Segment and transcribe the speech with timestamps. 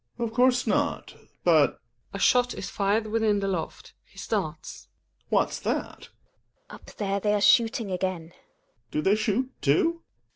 [0.17, 1.13] Of course not
[1.43, 1.79] But
[2.15, 4.87] (^ shot is \fired within the loft, he starts.)
[5.29, 6.05] What's that?
[6.35, 6.71] / GiNA.
[6.71, 8.29] Up there they are shooting again!
[8.29, 8.35] Gregers.
[8.89, 9.83] Do they shoot too?
[9.85, 9.99] Hedvig.